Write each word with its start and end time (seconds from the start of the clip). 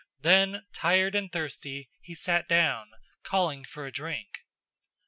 Then, 0.21 0.65
tired 0.73 1.13
and 1.13 1.31
thirsty, 1.31 1.91
he 1.99 2.15
sat 2.15 2.49
down, 2.49 2.89
calling 3.21 3.65
for 3.65 3.85
a 3.85 3.91
drink. 3.91 4.39